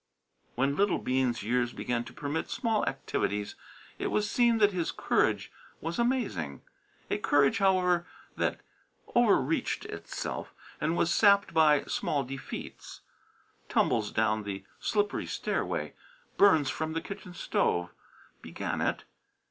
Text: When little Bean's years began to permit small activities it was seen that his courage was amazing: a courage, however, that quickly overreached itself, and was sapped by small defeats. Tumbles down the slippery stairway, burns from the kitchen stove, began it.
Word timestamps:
When 0.55 0.75
little 0.75 0.97
Bean's 0.97 1.43
years 1.43 1.73
began 1.73 2.03
to 2.05 2.11
permit 2.11 2.49
small 2.49 2.83
activities 2.87 3.53
it 3.99 4.07
was 4.07 4.27
seen 4.27 4.57
that 4.57 4.71
his 4.71 4.91
courage 4.91 5.51
was 5.79 5.99
amazing: 5.99 6.63
a 7.11 7.19
courage, 7.19 7.59
however, 7.59 8.07
that 8.35 8.61
quickly 9.05 9.21
overreached 9.29 9.85
itself, 9.85 10.55
and 10.81 10.97
was 10.97 11.13
sapped 11.13 11.53
by 11.53 11.83
small 11.83 12.23
defeats. 12.23 13.01
Tumbles 13.69 14.09
down 14.11 14.41
the 14.41 14.65
slippery 14.79 15.27
stairway, 15.27 15.93
burns 16.35 16.71
from 16.71 16.93
the 16.93 17.01
kitchen 17.01 17.35
stove, 17.35 17.91
began 18.41 18.81
it. 18.81 19.03